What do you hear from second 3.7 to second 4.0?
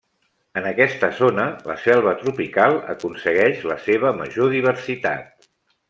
la